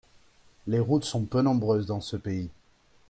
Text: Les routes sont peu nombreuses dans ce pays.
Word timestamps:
Les 0.65 0.79
routes 0.79 1.03
sont 1.03 1.25
peu 1.25 1.43
nombreuses 1.43 1.85
dans 1.85 2.01
ce 2.01 2.15
pays. 2.17 2.49